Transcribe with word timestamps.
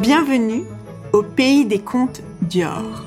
Bienvenue 0.00 0.64
au 1.12 1.22
pays 1.22 1.66
des 1.66 1.78
contes 1.78 2.22
Dior. 2.40 3.04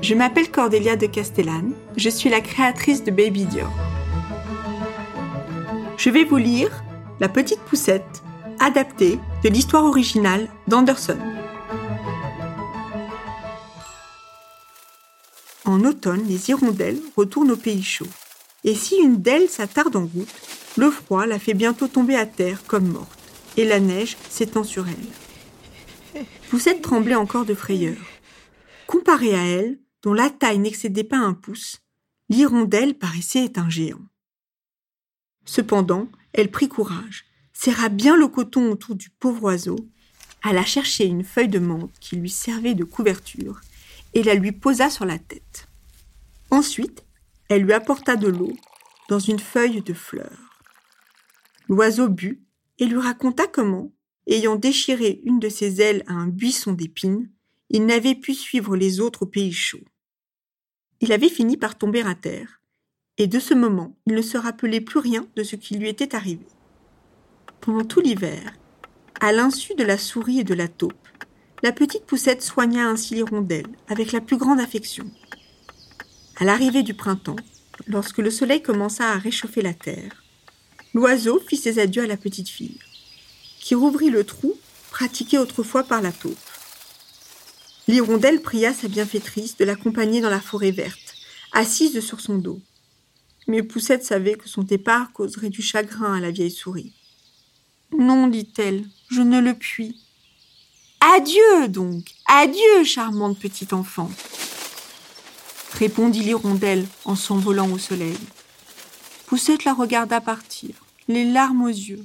Je 0.00 0.14
m'appelle 0.14 0.50
Cordélia 0.50 0.96
de 0.96 1.04
Castellane, 1.04 1.74
je 1.98 2.08
suis 2.08 2.30
la 2.30 2.40
créatrice 2.40 3.04
de 3.04 3.10
Baby 3.10 3.44
Dior. 3.44 3.70
Je 5.98 6.08
vais 6.08 6.24
vous 6.24 6.38
lire 6.38 6.82
La 7.20 7.28
petite 7.28 7.60
poussette, 7.60 8.22
adaptée 8.58 9.18
de 9.42 9.50
l'histoire 9.50 9.84
originale 9.84 10.48
d'Anderson. 10.66 11.18
En 15.66 15.84
automne, 15.84 16.24
les 16.26 16.48
hirondelles 16.48 17.00
retournent 17.18 17.50
au 17.50 17.56
pays 17.56 17.82
chaud. 17.82 18.08
Et 18.64 18.74
si 18.74 18.96
une 18.96 19.20
d'elles 19.20 19.50
s'attarde 19.50 19.94
en 19.94 20.06
route, 20.06 20.34
le 20.78 20.90
froid 20.90 21.26
la 21.26 21.38
fait 21.38 21.52
bientôt 21.52 21.86
tomber 21.86 22.16
à 22.16 22.24
terre 22.24 22.62
comme 22.66 22.88
morte 22.88 23.13
et 23.56 23.64
la 23.64 23.80
neige 23.80 24.16
s'étend 24.28 24.64
sur 24.64 24.86
elle. 24.88 26.24
Poussette 26.48 26.82
tremblait 26.82 27.14
encore 27.14 27.44
de 27.44 27.54
frayeur. 27.54 27.98
Comparée 28.86 29.34
à 29.34 29.44
elle, 29.44 29.78
dont 30.02 30.12
la 30.12 30.30
taille 30.30 30.58
n'excédait 30.58 31.04
pas 31.04 31.18
un 31.18 31.34
pouce, 31.34 31.80
l'hirondelle 32.28 32.98
paraissait 32.98 33.58
un 33.58 33.68
géant. 33.68 34.04
Cependant, 35.44 36.08
elle 36.32 36.50
prit 36.50 36.68
courage, 36.68 37.24
serra 37.52 37.88
bien 37.88 38.16
le 38.16 38.28
coton 38.28 38.70
autour 38.70 38.94
du 38.94 39.10
pauvre 39.10 39.44
oiseau, 39.44 39.76
alla 40.42 40.64
chercher 40.64 41.06
une 41.06 41.24
feuille 41.24 41.48
de 41.48 41.58
menthe 41.58 41.98
qui 42.00 42.16
lui 42.16 42.30
servait 42.30 42.74
de 42.74 42.84
couverture 42.84 43.60
et 44.12 44.22
la 44.22 44.34
lui 44.34 44.52
posa 44.52 44.90
sur 44.90 45.04
la 45.04 45.18
tête. 45.18 45.68
Ensuite, 46.50 47.04
elle 47.48 47.62
lui 47.62 47.72
apporta 47.72 48.16
de 48.16 48.28
l'eau 48.28 48.52
dans 49.08 49.18
une 49.18 49.38
feuille 49.38 49.82
de 49.82 49.94
fleurs. 49.94 50.60
L'oiseau 51.68 52.08
but 52.08 52.42
et 52.78 52.86
lui 52.86 52.98
raconta 52.98 53.46
comment, 53.46 53.92
ayant 54.26 54.56
déchiré 54.56 55.20
une 55.24 55.38
de 55.38 55.48
ses 55.48 55.80
ailes 55.80 56.02
à 56.06 56.12
un 56.12 56.26
buisson 56.26 56.72
d'épines, 56.72 57.30
il 57.70 57.86
n'avait 57.86 58.14
pu 58.14 58.34
suivre 58.34 58.76
les 58.76 59.00
autres 59.00 59.22
au 59.22 59.26
pays 59.26 59.52
chaud. 59.52 59.84
Il 61.00 61.12
avait 61.12 61.28
fini 61.28 61.56
par 61.56 61.76
tomber 61.76 62.02
à 62.02 62.14
terre, 62.14 62.60
et 63.18 63.26
de 63.26 63.38
ce 63.38 63.54
moment 63.54 63.96
il 64.06 64.14
ne 64.14 64.22
se 64.22 64.38
rappelait 64.38 64.80
plus 64.80 65.00
rien 65.00 65.26
de 65.36 65.42
ce 65.42 65.56
qui 65.56 65.76
lui 65.76 65.88
était 65.88 66.14
arrivé. 66.14 66.46
Pendant 67.60 67.84
tout 67.84 68.00
l'hiver, 68.00 68.52
à 69.20 69.32
l'insu 69.32 69.74
de 69.74 69.84
la 69.84 69.98
souris 69.98 70.40
et 70.40 70.44
de 70.44 70.54
la 70.54 70.68
taupe, 70.68 71.08
la 71.62 71.72
petite 71.72 72.04
poussette 72.04 72.42
soigna 72.42 72.88
ainsi 72.88 73.14
l'hirondelle 73.14 73.68
avec 73.88 74.12
la 74.12 74.20
plus 74.20 74.36
grande 74.36 74.60
affection. 74.60 75.10
À 76.36 76.44
l'arrivée 76.44 76.82
du 76.82 76.94
printemps, 76.94 77.36
lorsque 77.86 78.18
le 78.18 78.30
soleil 78.30 78.62
commença 78.62 79.10
à 79.10 79.18
réchauffer 79.18 79.62
la 79.62 79.72
terre, 79.72 80.23
L'oiseau 80.94 81.40
fit 81.40 81.56
ses 81.56 81.80
adieux 81.80 82.04
à 82.04 82.06
la 82.06 82.16
petite 82.16 82.48
fille, 82.48 82.78
qui 83.58 83.74
rouvrit 83.74 84.10
le 84.10 84.22
trou 84.22 84.54
pratiqué 84.90 85.38
autrefois 85.38 85.82
par 85.82 86.00
la 86.00 86.12
taupe. 86.12 86.38
L'hirondelle 87.88 88.40
pria 88.40 88.72
sa 88.72 88.86
bienfaitrice 88.86 89.56
de 89.56 89.64
l'accompagner 89.64 90.20
dans 90.20 90.30
la 90.30 90.40
forêt 90.40 90.70
verte, 90.70 91.16
assise 91.52 91.98
sur 91.98 92.20
son 92.20 92.38
dos. 92.38 92.60
Mais 93.48 93.64
Poussette 93.64 94.04
savait 94.04 94.34
que 94.34 94.48
son 94.48 94.62
départ 94.62 95.12
causerait 95.12 95.50
du 95.50 95.62
chagrin 95.62 96.14
à 96.14 96.20
la 96.20 96.30
vieille 96.30 96.52
souris. 96.52 96.92
Non, 97.98 98.28
dit-elle, 98.28 98.84
je 99.10 99.20
ne 99.20 99.40
le 99.40 99.54
puis. 99.54 100.00
Adieu 101.00 101.68
donc, 101.68 102.12
adieu, 102.26 102.84
charmante 102.84 103.40
petite 103.40 103.72
enfant, 103.72 104.10
répondit 105.72 106.20
l'hirondelle 106.22 106.86
en 107.04 107.16
s'envolant 107.16 107.70
au 107.72 107.78
soleil. 107.78 108.16
Poussette 109.26 109.64
la 109.64 109.74
regarda 109.74 110.20
partir 110.20 110.83
les 111.08 111.24
larmes 111.24 111.62
aux 111.62 111.68
yeux. 111.68 112.04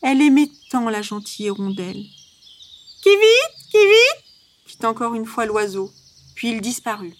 Elle 0.00 0.20
aimait 0.20 0.50
tant 0.70 0.88
la 0.88 1.02
gentille 1.02 1.46
hirondelle. 1.46 2.04
Qui 3.02 3.10
vite, 3.10 3.70
qui 3.70 3.78
vite 3.78 4.22
fit 4.66 4.86
encore 4.86 5.14
une 5.14 5.26
fois 5.26 5.46
l'oiseau, 5.46 5.90
puis 6.34 6.50
il 6.50 6.60
disparut. 6.60 7.14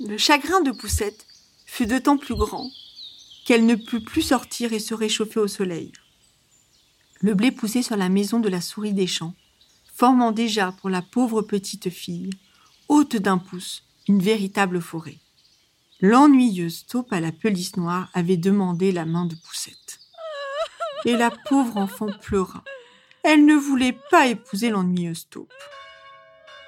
Le 0.00 0.18
chagrin 0.18 0.60
de 0.60 0.70
Poussette 0.70 1.26
fut 1.66 1.86
d'autant 1.86 2.16
plus 2.16 2.34
grand 2.34 2.70
qu'elle 3.44 3.66
ne 3.66 3.76
put 3.76 4.00
plus 4.00 4.22
sortir 4.22 4.72
et 4.72 4.78
se 4.78 4.94
réchauffer 4.94 5.40
au 5.40 5.48
soleil. 5.48 5.92
Le 7.20 7.34
blé 7.34 7.50
poussait 7.50 7.82
sur 7.82 7.96
la 7.96 8.08
maison 8.08 8.40
de 8.40 8.48
la 8.48 8.60
souris 8.60 8.92
des 8.92 9.06
champs, 9.06 9.34
formant 9.94 10.32
déjà 10.32 10.72
pour 10.72 10.90
la 10.90 11.02
pauvre 11.02 11.42
petite 11.42 11.90
fille, 11.90 12.30
haute 12.88 13.16
d'un 13.16 13.38
pouce, 13.38 13.82
une 14.06 14.20
véritable 14.20 14.80
forêt. 14.80 15.18
L'ennuyeuse 16.00 16.86
taupe 16.86 17.12
à 17.12 17.18
la 17.18 17.32
pelisse 17.32 17.76
noire 17.76 18.08
avait 18.14 18.36
demandé 18.36 18.92
la 18.92 19.04
main 19.04 19.26
de 19.26 19.34
Poussette. 19.34 19.98
Et 21.04 21.16
la 21.16 21.32
pauvre 21.48 21.76
enfant 21.76 22.06
pleura. 22.22 22.62
Elle 23.24 23.44
ne 23.44 23.56
voulait 23.56 23.98
pas 24.08 24.28
épouser 24.28 24.70
l'ennuyeuse 24.70 25.28
taupe. 25.28 25.52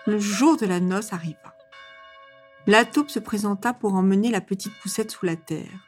Le 0.05 0.19
jour 0.19 0.57
de 0.57 0.67
la 0.67 0.81
noce 0.81 1.13
arriva. 1.13 1.57
La 2.67 2.85
taupe 2.85 3.09
se 3.09 3.21
présenta 3.21 3.73
pour 3.73 3.95
emmener 3.95 4.31
la 4.31 4.41
petite 4.41 4.77
poussette 4.83 5.13
sous 5.13 5.27
la 5.27 5.37
terre, 5.37 5.87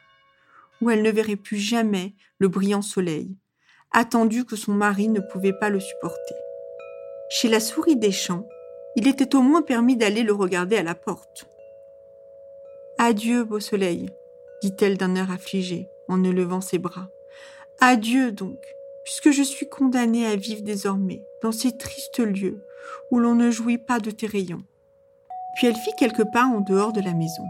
où 0.79 0.89
elle 0.89 1.01
ne 1.01 1.11
verrait 1.11 1.35
plus 1.35 1.57
jamais 1.57 2.15
le 2.37 2.47
brillant 2.47 2.81
soleil, 2.81 3.35
attendu 3.91 4.45
que 4.45 4.55
son 4.55 4.73
mari 4.73 5.09
ne 5.09 5.19
pouvait 5.19 5.57
pas 5.59 5.69
le 5.69 5.81
supporter. 5.81 6.35
Chez 7.29 7.49
la 7.49 7.59
souris 7.59 7.97
des 7.97 8.13
champs, 8.13 8.47
il 8.95 9.07
était 9.07 9.35
au 9.35 9.41
moins 9.41 9.63
permis 9.63 9.97
d'aller 9.97 10.23
le 10.23 10.33
regarder 10.33 10.77
à 10.77 10.83
la 10.83 10.95
porte. 10.95 11.47
Adieu, 12.97 13.43
beau 13.43 13.59
soleil, 13.59 14.09
dit-elle 14.61 14.97
d'un 14.97 15.15
air 15.15 15.31
affligé, 15.31 15.87
en 16.07 16.23
élevant 16.23 16.61
ses 16.61 16.77
bras. 16.77 17.09
Adieu 17.79 18.31
donc, 18.31 18.59
puisque 19.03 19.31
je 19.31 19.43
suis 19.43 19.67
condamnée 19.67 20.25
à 20.25 20.35
vivre 20.35 20.61
désormais 20.61 21.23
dans 21.41 21.51
ces 21.51 21.75
tristes 21.77 22.19
lieux 22.19 22.65
où 23.11 23.19
l'on 23.19 23.35
ne 23.35 23.51
jouit 23.51 23.77
pas 23.77 23.99
de 23.99 24.11
tes 24.11 24.27
rayons. 24.27 24.63
Puis 25.55 25.67
elle 25.67 25.75
fit 25.75 25.93
quelques 25.97 26.25
pas 26.31 26.45
en 26.45 26.61
dehors 26.61 26.93
de 26.93 27.01
la 27.01 27.13
maison, 27.13 27.43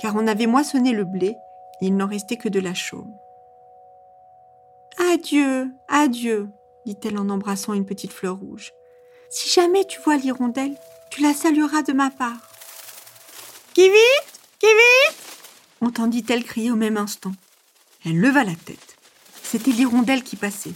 car 0.00 0.16
on 0.16 0.26
avait 0.26 0.46
moissonné 0.46 0.92
le 0.92 1.04
blé 1.04 1.36
et 1.80 1.86
il 1.86 1.96
n'en 1.96 2.06
restait 2.06 2.36
que 2.36 2.48
de 2.48 2.60
la 2.60 2.74
chaume. 2.74 3.12
Adieu, 5.12 5.70
adieu, 5.88 6.48
dit-elle 6.86 7.18
en 7.18 7.28
embrassant 7.28 7.74
une 7.74 7.86
petite 7.86 8.12
fleur 8.12 8.36
rouge. 8.38 8.72
Si 9.28 9.48
jamais 9.48 9.84
tu 9.84 10.00
vois 10.00 10.16
l'hirondelle, 10.16 10.76
tu 11.10 11.22
la 11.22 11.34
salueras 11.34 11.82
de 11.82 11.92
ma 11.92 12.10
part. 12.10 12.50
Qui 13.74 13.88
vite 13.88 14.35
vite 14.62 15.16
entendit-elle 15.80 16.44
crier 16.44 16.70
au 16.70 16.76
même 16.76 16.96
instant. 16.96 17.32
Elle 18.04 18.18
leva 18.20 18.44
la 18.44 18.54
tête. 18.54 18.96
C'était 19.42 19.72
l'hirondelle 19.72 20.22
qui 20.22 20.36
passait. 20.36 20.72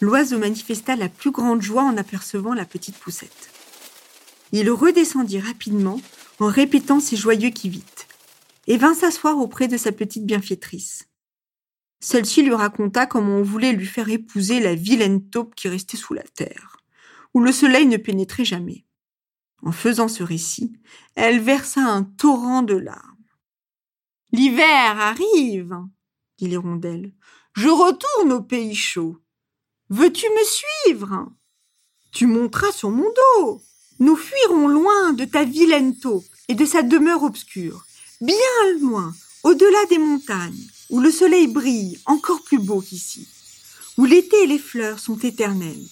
L'oiseau 0.00 0.38
manifesta 0.38 0.96
la 0.96 1.08
plus 1.08 1.30
grande 1.30 1.62
joie 1.62 1.84
en 1.84 1.96
apercevant 1.96 2.54
la 2.54 2.64
petite 2.64 2.98
poussette. 2.98 3.50
Il 4.52 4.70
redescendit 4.70 5.40
rapidement 5.40 6.00
en 6.40 6.46
répétant 6.46 7.00
ses 7.00 7.16
joyeux 7.16 7.50
qui 7.50 7.68
vite 7.68 8.06
et 8.66 8.76
vint 8.76 8.94
s'asseoir 8.94 9.38
auprès 9.38 9.68
de 9.68 9.76
sa 9.76 9.92
petite 9.92 10.26
bienfaitrice. 10.26 11.08
Celle-ci 12.00 12.42
lui 12.42 12.54
raconta 12.54 13.06
comment 13.06 13.38
on 13.38 13.42
voulait 13.42 13.72
lui 13.72 13.86
faire 13.86 14.08
épouser 14.08 14.60
la 14.60 14.74
vilaine 14.74 15.28
taupe 15.28 15.54
qui 15.54 15.68
restait 15.68 15.96
sous 15.96 16.14
la 16.14 16.22
terre, 16.22 16.76
où 17.32 17.40
le 17.40 17.52
soleil 17.52 17.86
ne 17.86 17.96
pénétrait 17.96 18.44
jamais. 18.44 18.84
En 19.62 19.72
faisant 19.72 20.08
ce 20.08 20.22
récit, 20.22 20.72
elle 21.14 21.40
versa 21.40 21.80
un 21.80 22.02
torrent 22.02 22.62
de 22.62 22.74
larmes. 22.74 23.14
L'hiver 24.32 25.00
arrive, 25.00 25.76
dit 26.38 26.48
l'hirondelle. 26.48 27.12
Je 27.54 27.68
retourne 27.68 28.32
au 28.32 28.42
pays 28.42 28.74
chaud. 28.74 29.18
Veux-tu 29.90 30.26
me 30.26 30.44
suivre? 30.44 31.32
Tu 32.10 32.26
monteras 32.26 32.72
sur 32.72 32.90
mon 32.90 33.08
dos. 33.38 33.62
Nous 34.00 34.16
fuirons 34.16 34.66
loin 34.66 35.12
de 35.12 35.24
ta 35.24 35.44
vilaine 35.44 35.96
taupe 35.96 36.24
et 36.48 36.54
de 36.54 36.64
sa 36.64 36.82
demeure 36.82 37.22
obscure, 37.22 37.86
bien 38.20 38.34
loin, 38.80 39.14
au-delà 39.44 39.86
des 39.88 39.98
montagnes, 39.98 40.68
où 40.90 41.00
le 41.00 41.10
soleil 41.10 41.46
brille 41.46 42.00
encore 42.06 42.42
plus 42.42 42.58
beau 42.58 42.80
qu'ici, 42.80 43.28
où 43.96 44.04
l'été 44.04 44.42
et 44.42 44.46
les 44.46 44.58
fleurs 44.58 44.98
sont 44.98 45.18
éternelles. 45.18 45.86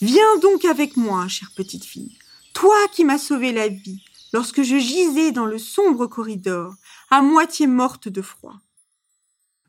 Viens 0.00 0.38
donc 0.40 0.64
avec 0.64 0.96
moi, 0.96 1.26
chère 1.26 1.50
petite 1.56 1.84
fille. 1.84 2.18
Toi 2.54 2.76
qui 2.92 3.04
m'as 3.04 3.18
sauvé 3.18 3.52
la 3.52 3.68
vie 3.68 4.04
lorsque 4.32 4.62
je 4.62 4.76
gisais 4.76 5.32
dans 5.32 5.46
le 5.46 5.58
sombre 5.58 6.06
corridor, 6.06 6.74
à 7.10 7.20
moitié 7.20 7.66
morte 7.66 8.08
de 8.08 8.22
froid. 8.22 8.56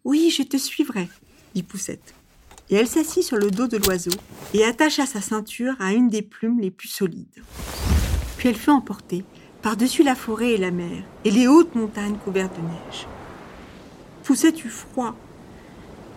Oui, 0.06 0.30
je 0.30 0.44
te 0.44 0.57
suivrai, 0.57 1.09
dit 1.53 1.63
Poussette. 1.63 2.13
Et 2.69 2.75
elle 2.75 2.88
s'assit 2.88 3.24
sur 3.24 3.38
le 3.38 3.51
dos 3.51 3.68
de 3.68 3.77
l'oiseau 3.77 4.12
et 4.53 4.63
attacha 4.63 5.06
sa 5.06 5.21
ceinture 5.21 5.75
à 5.80 5.94
une 5.94 6.09
des 6.09 6.21
plumes 6.21 6.59
les 6.59 6.71
plus 6.71 6.88
solides. 6.88 7.44
Puis 8.38 8.50
elle 8.50 8.56
fut 8.56 8.69
emportée 8.69 9.25
par-dessus 9.62 10.03
la 10.03 10.15
forêt 10.15 10.51
et 10.51 10.57
la 10.57 10.71
mer 10.71 11.03
et 11.25 11.31
les 11.31 11.47
hautes 11.47 11.75
montagnes 11.75 12.18
couvertes 12.18 12.56
de 12.56 12.62
neige. 12.62 13.07
Poussette 14.24 14.63
eut 14.63 14.69
froid, 14.69 15.15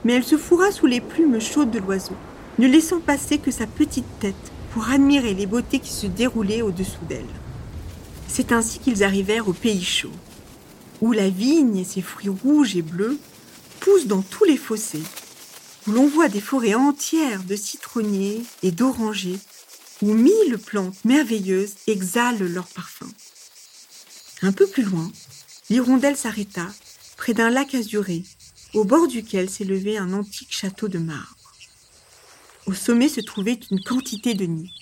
mais 0.04 0.14
elle 0.14 0.24
se 0.24 0.38
fourra 0.38 0.70
sous 0.70 0.86
les 0.86 1.00
plumes 1.00 1.40
chaudes 1.40 1.70
de 1.70 1.80
l'oiseau, 1.80 2.16
ne 2.58 2.68
laissant 2.68 3.00
passer 3.00 3.38
que 3.38 3.50
sa 3.50 3.66
petite 3.66 4.18
tête 4.20 4.52
pour 4.76 4.90
admirer 4.90 5.32
les 5.32 5.46
beautés 5.46 5.78
qui 5.78 5.90
se 5.90 6.06
déroulaient 6.06 6.60
au-dessous 6.60 7.06
d'elle. 7.08 7.24
C'est 8.28 8.52
ainsi 8.52 8.78
qu'ils 8.78 9.04
arrivèrent 9.04 9.48
au 9.48 9.54
pays 9.54 9.82
chaud, 9.82 10.12
où 11.00 11.12
la 11.12 11.30
vigne 11.30 11.78
et 11.78 11.84
ses 11.84 12.02
fruits 12.02 12.28
rouges 12.28 12.76
et 12.76 12.82
bleus 12.82 13.18
poussent 13.80 14.06
dans 14.06 14.20
tous 14.20 14.44
les 14.44 14.58
fossés, 14.58 15.02
où 15.86 15.92
l'on 15.92 16.06
voit 16.06 16.28
des 16.28 16.42
forêts 16.42 16.74
entières 16.74 17.42
de 17.44 17.56
citronniers 17.56 18.42
et 18.62 18.70
d'orangers, 18.70 19.38
où 20.02 20.12
mille 20.12 20.58
plantes 20.58 21.02
merveilleuses 21.06 21.76
exhalent 21.86 22.44
leur 22.46 22.66
parfum. 22.66 23.08
Un 24.42 24.52
peu 24.52 24.66
plus 24.66 24.82
loin, 24.82 25.10
l'hirondelle 25.70 26.18
s'arrêta 26.18 26.66
près 27.16 27.32
d'un 27.32 27.48
lac 27.48 27.74
azuré, 27.74 28.24
au 28.74 28.84
bord 28.84 29.08
duquel 29.08 29.48
s'élevait 29.48 29.96
un 29.96 30.12
antique 30.12 30.54
château 30.54 30.88
de 30.88 30.98
marbre. 30.98 31.35
Au 32.66 32.74
sommet 32.74 33.08
se 33.08 33.20
trouvait 33.20 33.60
une 33.70 33.82
quantité 33.82 34.34
de 34.34 34.44
nids. 34.44 34.72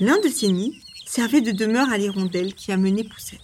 L'un 0.00 0.20
de 0.20 0.28
ces 0.28 0.48
nids 0.48 0.82
servait 1.06 1.40
de 1.40 1.50
demeure 1.50 1.90
à 1.90 1.96
l'hirondelle 1.96 2.54
qui 2.54 2.72
amenait 2.72 3.04
Poussette. 3.04 3.40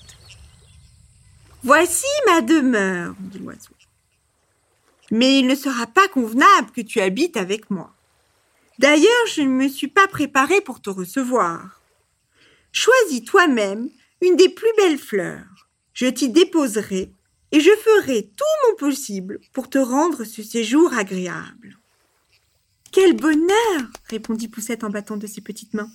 Voici 1.63 2.07
ma 2.27 2.43
demeure, 2.43 3.15
dit 3.19 3.39
l'oiseau. 3.39 3.73
Mais 5.11 5.39
il 5.39 5.47
ne 5.47 5.55
sera 5.55 5.87
pas 5.87 6.07
convenable 6.09 6.71
que 6.73 6.83
tu 6.83 7.01
habites 7.01 7.39
avec 7.39 7.71
moi. 7.71 7.95
D'ailleurs, 8.79 9.27
je 9.35 9.41
ne 9.41 9.49
me 9.49 9.69
suis 9.69 9.89
pas 9.89 10.07
préparée 10.07 10.61
pour 10.61 10.83
te 10.83 10.91
recevoir. 10.91 11.81
Choisis 12.73 13.25
toi-même 13.25 13.89
une 14.21 14.37
des 14.37 14.51
plus 14.51 14.73
belles 14.77 14.99
fleurs. 14.99 15.69
Je 15.95 16.07
t'y 16.07 16.29
déposerai 16.29 17.13
et 17.53 17.61
je 17.61 17.71
ferai 17.71 18.31
tout 18.37 18.45
mon 18.69 18.77
possible 18.77 19.41
pour 19.55 19.71
te 19.71 19.79
rendre 19.79 20.25
ce 20.25 20.43
séjour 20.43 20.93
agréable. 20.93 21.64
Quel 22.95 23.17
bonheur 23.17 23.91
répondit 24.09 24.47
Poussette 24.47 24.85
en 24.85 24.89
battant 24.89 25.17
de 25.17 25.27
ses 25.27 25.41
petites 25.41 25.75
mains. 25.75 25.91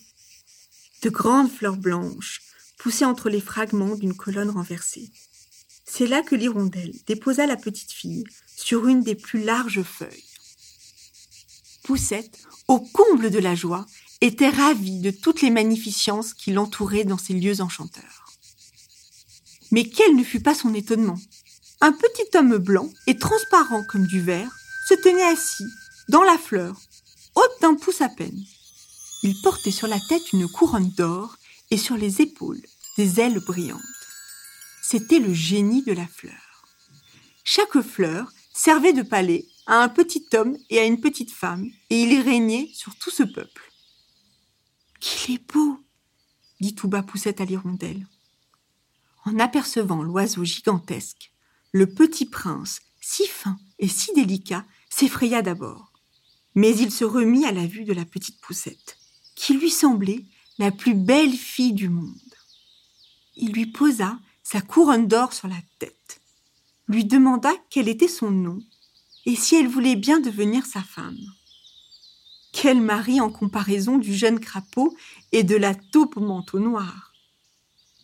De 1.01 1.09
grandes 1.09 1.49
fleurs 1.49 1.77
blanches 1.77 2.41
poussaient 2.77 3.05
entre 3.05 3.29
les 3.29 3.39
fragments 3.39 3.95
d'une 3.95 4.17
colonne 4.17 4.49
renversée. 4.49 5.09
C'est 5.85 6.07
là 6.07 6.23
que 6.23 6.35
l'hirondelle 6.35 6.93
déposa 7.07 7.47
la 7.47 7.55
petite 7.55 7.93
fille 7.93 8.25
sur 8.53 8.89
une 8.89 9.01
des 9.01 9.15
plus 9.15 9.41
larges 9.41 9.81
feuilles. 9.81 10.25
Poussette, 11.83 12.37
au 12.67 12.81
comble 12.81 13.31
de 13.31 13.39
la 13.39 13.55
joie, 13.55 13.85
était 14.19 14.49
ravie 14.49 14.99
de 14.99 15.11
toutes 15.11 15.41
les 15.41 15.51
magnificences 15.51 16.33
qui 16.33 16.51
l'entouraient 16.51 17.05
dans 17.05 17.17
ces 17.17 17.33
lieux 17.33 17.61
enchanteurs. 17.61 18.35
Mais 19.71 19.87
quel 19.87 20.17
ne 20.17 20.23
fut 20.25 20.41
pas 20.41 20.53
son 20.53 20.73
étonnement 20.73 21.17
Un 21.79 21.93
petit 21.93 22.37
homme 22.37 22.57
blanc 22.57 22.89
et 23.07 23.17
transparent 23.17 23.85
comme 23.85 24.05
du 24.05 24.19
verre 24.19 24.51
se 24.89 24.95
tenait 24.95 25.23
assis, 25.23 25.63
dans 26.09 26.23
la 26.23 26.37
fleur, 26.37 26.75
haute 27.39 27.61
d'un 27.61 27.75
pouce 27.75 28.01
à 28.01 28.09
peine. 28.09 28.43
Il 29.23 29.39
portait 29.41 29.71
sur 29.71 29.87
la 29.87 29.99
tête 30.09 30.33
une 30.33 30.49
couronne 30.49 30.91
d'or 30.91 31.37
et 31.71 31.77
sur 31.77 31.95
les 31.95 32.21
épaules 32.21 32.61
des 32.97 33.21
ailes 33.21 33.39
brillantes. 33.39 33.81
C'était 34.81 35.19
le 35.19 35.33
génie 35.33 35.83
de 35.83 35.93
la 35.93 36.05
fleur. 36.05 36.65
Chaque 37.45 37.79
fleur 37.81 38.31
servait 38.53 38.93
de 38.93 39.03
palais 39.03 39.45
à 39.67 39.81
un 39.81 39.87
petit 39.87 40.25
homme 40.33 40.57
et 40.69 40.79
à 40.79 40.85
une 40.85 40.99
petite 40.99 41.31
femme, 41.31 41.69
et 41.89 42.01
il 42.01 42.21
régnait 42.21 42.69
sur 42.73 42.95
tout 42.95 43.11
ce 43.11 43.23
peuple. 43.23 43.71
Qu'il 44.99 45.35
est 45.35 45.51
beau 45.53 45.79
dit 46.59 46.75
tout 46.75 46.89
bas 46.89 47.03
Poussette 47.03 47.39
à 47.39 47.45
l'hirondelle. 47.45 48.05
En 49.23 49.39
apercevant 49.39 50.03
l'oiseau 50.03 50.43
gigantesque, 50.43 51.31
le 51.71 51.87
petit 51.87 52.25
prince, 52.25 52.81
si 52.99 53.25
fin 53.27 53.57
et 53.77 53.87
si 53.87 54.13
délicat, 54.13 54.65
s'effraya 54.89 55.41
d'abord. 55.41 55.88
Mais 56.59 56.75
il 56.75 56.91
se 56.91 57.05
remit 57.05 57.45
à 57.45 57.53
la 57.53 57.65
vue 57.65 57.85
de 57.85 57.93
la 57.93 58.03
petite 58.03 58.41
Poussette, 58.41 58.97
qui 59.33 59.53
lui 59.53 59.71
semblait 59.71 60.25
la 60.57 60.71
plus 60.71 60.93
belle 60.93 61.31
fille 61.31 61.71
du 61.71 61.87
monde. 61.87 62.35
Il 63.37 63.53
lui 63.53 63.65
posa 63.65 64.19
sa 64.43 64.59
couronne 64.59 65.07
d'or 65.07 65.31
sur 65.31 65.47
la 65.47 65.61
tête, 65.79 66.19
lui 66.89 67.05
demanda 67.05 67.49
quel 67.69 67.87
était 67.87 68.09
son 68.09 68.31
nom 68.31 68.59
et 69.25 69.37
si 69.37 69.55
elle 69.55 69.69
voulait 69.69 69.95
bien 69.95 70.19
devenir 70.19 70.65
sa 70.65 70.81
femme. 70.81 71.15
Quel 72.51 72.81
mari 72.81 73.21
en 73.21 73.29
comparaison 73.29 73.97
du 73.97 74.13
jeune 74.13 74.41
crapaud 74.41 74.93
et 75.31 75.43
de 75.43 75.55
la 75.55 75.73
taupe 75.73 76.17
au 76.17 76.21
manteau 76.21 76.59
noir? 76.59 77.13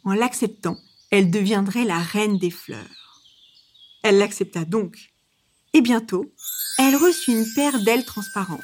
En 0.06 0.14
l'acceptant, 0.14 0.78
elle 1.12 1.30
deviendrait 1.30 1.84
la 1.84 2.00
reine 2.00 2.38
des 2.38 2.52
fleurs. 2.52 3.22
Elle 4.02 4.18
l'accepta 4.18 4.64
donc, 4.64 5.14
et 5.76 5.82
bientôt, 5.82 6.32
elle 6.78 6.96
reçut 6.96 7.32
une 7.32 7.54
paire 7.54 7.82
d'ailes 7.82 8.06
transparentes. 8.06 8.62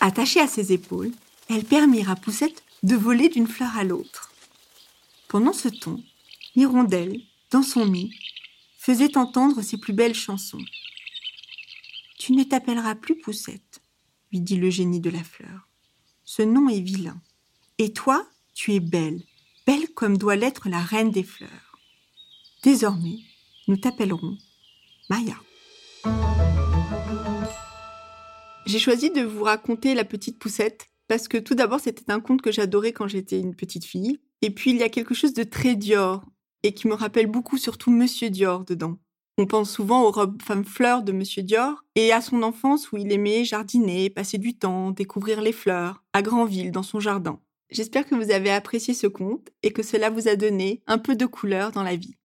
Attachée 0.00 0.40
à 0.40 0.48
ses 0.48 0.72
épaules, 0.72 1.12
elle 1.48 1.64
permit 1.64 2.04
à 2.04 2.16
Poussette 2.16 2.64
de 2.82 2.96
voler 2.96 3.28
d'une 3.28 3.46
fleur 3.46 3.76
à 3.76 3.84
l'autre. 3.84 4.32
Pendant 5.28 5.52
ce 5.52 5.68
temps, 5.68 6.00
l'hirondelle, 6.56 7.20
dans 7.52 7.62
son 7.62 7.86
nid, 7.86 8.12
faisait 8.76 9.16
entendre 9.16 9.62
ses 9.62 9.78
plus 9.78 9.92
belles 9.92 10.16
chansons. 10.16 10.64
Tu 12.18 12.32
ne 12.32 12.42
t'appelleras 12.42 12.96
plus 12.96 13.20
Poussette, 13.20 13.80
lui 14.32 14.40
dit 14.40 14.56
le 14.56 14.70
génie 14.70 15.00
de 15.00 15.10
la 15.10 15.22
fleur. 15.22 15.68
Ce 16.24 16.42
nom 16.42 16.68
est 16.68 16.80
vilain. 16.80 17.20
Et 17.78 17.92
toi, 17.92 18.26
tu 18.54 18.74
es 18.74 18.80
belle, 18.80 19.22
belle 19.68 19.86
comme 19.94 20.18
doit 20.18 20.34
l'être 20.34 20.68
la 20.68 20.80
reine 20.80 21.12
des 21.12 21.22
fleurs. 21.22 21.78
Désormais, 22.64 23.20
nous 23.68 23.76
t'appellerons 23.76 24.36
Maya. 25.08 25.36
J'ai 28.66 28.78
choisi 28.80 29.10
de 29.10 29.22
vous 29.22 29.44
raconter 29.44 29.94
la 29.94 30.04
petite 30.04 30.38
poussette 30.38 30.88
parce 31.08 31.28
que 31.28 31.38
tout 31.38 31.54
d'abord 31.54 31.80
c'était 31.80 32.10
un 32.10 32.20
conte 32.20 32.42
que 32.42 32.50
j'adorais 32.50 32.92
quand 32.92 33.06
j'étais 33.06 33.38
une 33.38 33.54
petite 33.54 33.84
fille. 33.84 34.20
Et 34.42 34.50
puis 34.50 34.72
il 34.72 34.76
y 34.76 34.82
a 34.82 34.88
quelque 34.88 35.14
chose 35.14 35.32
de 35.32 35.44
très 35.44 35.76
Dior 35.76 36.24
et 36.62 36.72
qui 36.74 36.88
me 36.88 36.94
rappelle 36.94 37.28
beaucoup 37.28 37.58
surtout 37.58 37.90
Monsieur 37.90 38.28
Dior 38.28 38.64
dedans. 38.64 38.98
On 39.38 39.46
pense 39.46 39.70
souvent 39.70 40.02
aux 40.02 40.10
robes 40.10 40.42
femmes 40.42 40.64
fleurs 40.64 41.02
de 41.02 41.12
Monsieur 41.12 41.42
Dior 41.42 41.84
et 41.94 42.10
à 42.12 42.20
son 42.20 42.42
enfance 42.42 42.90
où 42.90 42.96
il 42.96 43.12
aimait 43.12 43.44
jardiner, 43.44 44.10
passer 44.10 44.38
du 44.38 44.58
temps, 44.58 44.90
découvrir 44.90 45.42
les 45.42 45.52
fleurs, 45.52 46.02
à 46.12 46.22
Granville, 46.22 46.72
dans 46.72 46.82
son 46.82 47.00
jardin. 47.00 47.38
J'espère 47.70 48.06
que 48.06 48.14
vous 48.14 48.30
avez 48.30 48.50
apprécié 48.50 48.94
ce 48.94 49.06
conte 49.06 49.50
et 49.62 49.72
que 49.72 49.82
cela 49.82 50.08
vous 50.08 50.26
a 50.26 50.36
donné 50.36 50.82
un 50.86 50.98
peu 50.98 51.16
de 51.16 51.26
couleur 51.26 51.70
dans 51.70 51.82
la 51.82 51.96
vie. 51.96 52.16